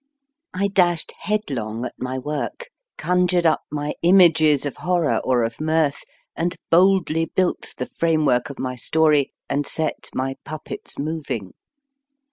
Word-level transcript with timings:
I 0.55 0.67
dashed 0.67 1.13
headlong 1.19 1.85
at 1.85 1.93
my 1.99 2.17
work, 2.17 2.71
conjured 2.97 3.45
up 3.45 3.61
my 3.71 3.93
images 4.01 4.65
of 4.65 4.77
horror 4.77 5.17
or 5.23 5.43
of 5.43 5.61
mirth, 5.61 6.01
and 6.35 6.55
boldly 6.71 7.25
built 7.25 7.75
the 7.77 7.85
framework 7.85 8.49
of 8.49 8.57
my 8.57 8.75
story, 8.75 9.31
and 9.47 9.67
set 9.67 10.09
my 10.15 10.37
puppets 10.43 10.97
moving. 10.97 11.53